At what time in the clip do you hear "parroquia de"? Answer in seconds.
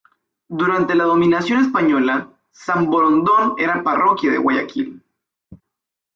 3.83-4.39